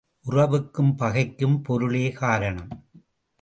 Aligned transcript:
உறவுக்கும் 0.29 0.95
பகைக்கும் 0.97 1.63
பொருளே 1.63 2.11
காரணம். 2.11 2.67